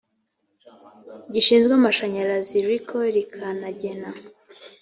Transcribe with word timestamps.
gishinzwe 1.33 1.73
amashanyarazi 1.79 2.57
reco 2.69 2.97
rikanagena 3.15 4.09